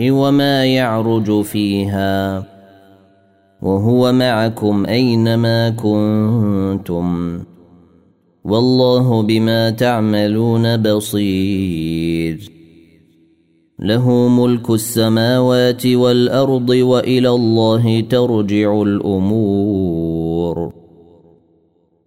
[0.00, 2.44] وما يعرج فيها
[3.62, 7.38] وهو معكم أينما كنتم
[8.44, 12.50] والله بما تعملون بصير
[13.78, 20.72] له ملك السماوات والأرض وإلى الله ترجع الأمور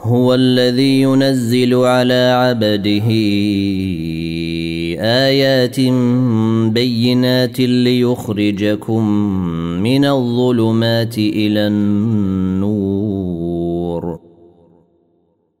[0.00, 3.08] هو الذي ينزل على عبده
[5.00, 5.80] آيات
[6.72, 9.08] بينات ليخرجكم
[9.82, 13.08] من الظلمات إلى النور.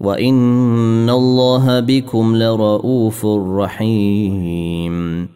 [0.00, 5.35] وإن الله بكم لرءوف رحيم.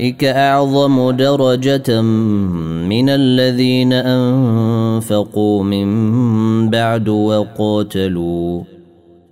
[0.00, 2.02] أعظم درجة
[2.88, 5.88] من الذين أنفقوا من
[6.70, 8.62] بعد وقاتلوا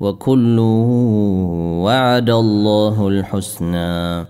[0.00, 0.58] وكل
[1.84, 4.26] وعد الله الحسنى.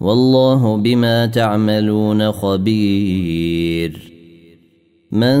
[0.00, 4.12] والله بما تعملون خبير.
[5.12, 5.38] من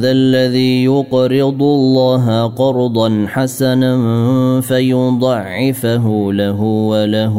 [0.00, 4.00] ذا الذي يقرض الله قرضا حسنا
[4.60, 7.38] فيضعفه له وله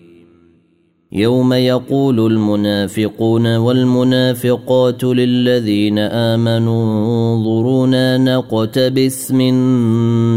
[1.13, 6.83] يوم يقول المنافقون والمنافقات للذين آمنوا
[7.35, 9.53] انظرونا نقتبس من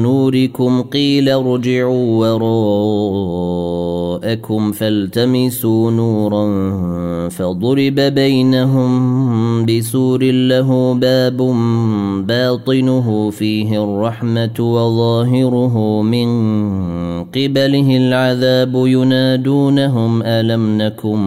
[0.03, 2.27] نوركم قيل ارجعوا
[4.15, 6.45] وراءكم فالتمسوا نورا
[7.29, 11.37] فضرب بينهم بسور له باب
[12.27, 16.29] باطنه فيه الرحمة وظاهره من
[17.25, 21.19] قبله العذاب ينادونهم ألم نكن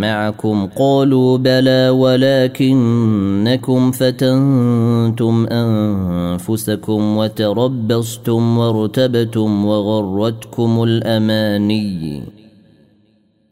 [0.00, 12.09] معكم؟ قالوا بلى ولكنكم فتنتم أنفسكم وتربصتم وارتبتم وغرتكم الأماني.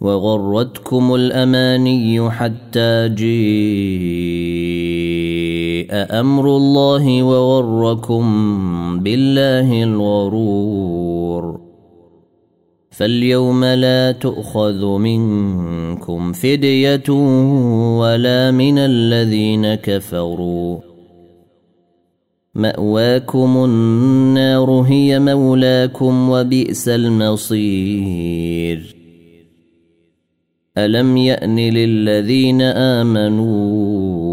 [0.01, 3.29] وغرتكم الأماني حتى جيء
[5.93, 8.25] أمر الله وغركم
[9.01, 11.61] بالله الغرور.
[12.91, 17.11] فاليوم لا تؤخذ منكم فدية
[17.99, 20.88] ولا من الذين كفروا.
[22.59, 28.95] مأواكم النار هي مولاكم وبئس المصير.
[30.79, 34.29] ألم يأن للذين آمنوا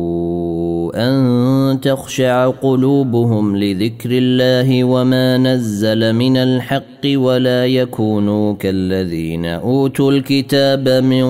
[0.96, 11.26] أن تخشع قلوبهم لذكر الله وما نزل من الحق ولا يكونوا كالذين أوتوا الكتاب من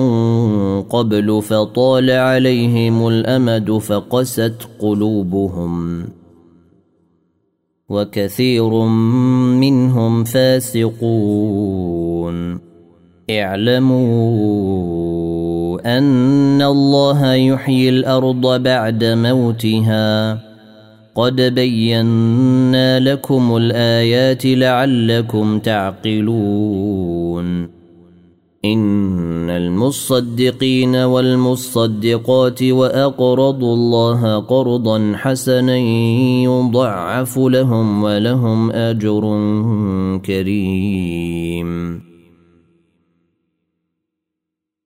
[0.82, 6.04] قبل فطال عليهم الأمد فقست قلوبهم.
[7.88, 8.70] وكثير
[9.60, 10.96] منهم فاسقون.
[13.30, 14.06] اعلموا
[15.98, 20.38] أن الله يحيي الأرض بعد موتها.
[21.14, 26.16] قد بينا لكم الآيات لعلكم تعقلون.
[28.72, 35.76] إن المصدقين والمصدقات وأقرضوا الله قرضا حسنا
[36.48, 39.22] يضعف لهم ولهم أجر
[40.24, 42.00] كريم.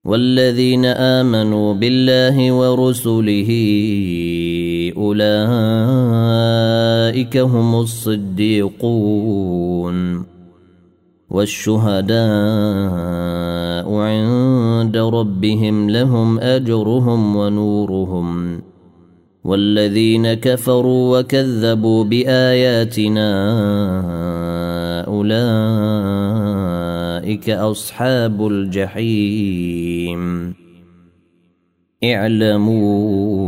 [0.04, 3.50] والذين آمنوا بالله ورسله
[4.96, 5.46] أولئك
[7.36, 9.20] هم الصديقون
[11.30, 12.20] والشهداء
[13.98, 18.60] عند ربهم لهم أجرهم ونورهم
[19.44, 23.30] والذين كفروا وكذبوا بآياتنا
[25.06, 26.40] أولئك
[27.50, 30.20] أصحاب الجحيم.
[32.04, 33.39] اعلموا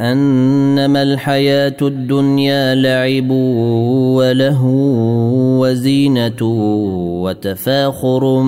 [0.00, 4.64] أنما الحياة الدنيا لعب وله
[5.60, 6.42] وزينة
[7.22, 8.42] وتفاخر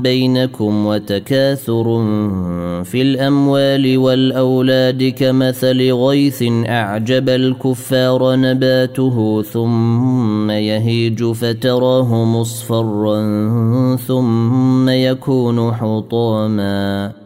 [0.00, 1.84] بينكم وتكاثر
[2.84, 13.16] في الأموال والأولاد كمثل غيث أعجب الكفار نباته ثم يهيج فتراه مصفرا
[13.96, 17.25] ثم يكون حطاما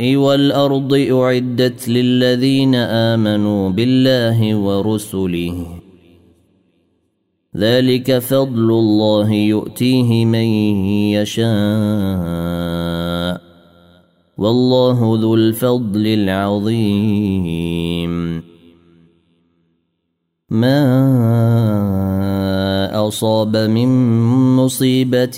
[0.00, 5.66] والأرض أعدت للذين آمنوا بالله ورسله.
[7.56, 10.44] ذلك فضل الله يؤتيه من
[11.14, 11.50] يشاء.
[14.38, 17.30] والله ذو الفضل العظيم.
[20.50, 20.90] ما
[23.08, 24.20] أصاب من
[24.56, 25.36] مصيبة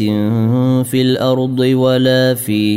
[0.82, 2.76] في الأرض ولا في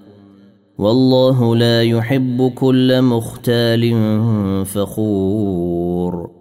[0.81, 3.95] والله لا يحب كل مختال
[4.65, 6.31] فخور.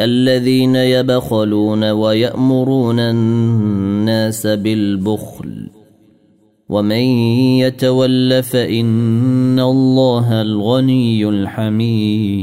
[0.00, 5.70] الذين يبخلون ويأمرون الناس بالبخل.
[6.68, 7.02] ومن
[7.58, 12.42] يتول فإن الله الغني الحميد.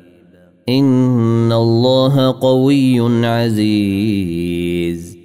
[0.69, 5.17] ان الله قوي عزيز.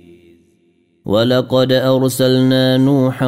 [1.06, 3.26] ولقد ارسلنا نوحا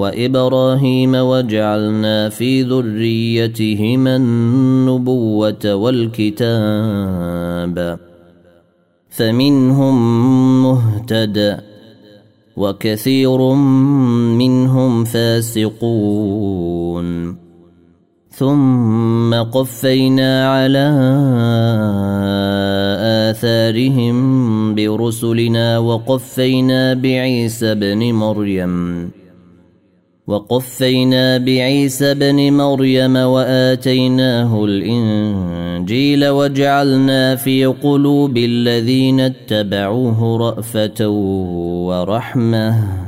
[0.00, 7.18] وابراهيم وجعلنا في ذريتهما النبوه والكتاب
[9.10, 9.96] فمنهم
[10.62, 11.60] مهتد
[12.56, 13.52] وكثير
[14.38, 16.68] منهم فاسقون.
[18.38, 20.88] ثم قفينا على
[23.30, 29.10] آثارهم برسلنا وقفينا بعيسى ابن مريم.
[30.26, 41.08] وقفينا بعيسى بن مريم وآتيناه الإنجيل وجعلنا في قلوب الذين اتبعوه رأفة
[41.88, 43.07] ورحمة.